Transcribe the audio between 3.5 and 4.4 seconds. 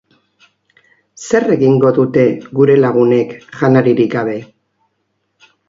janaririk gabe?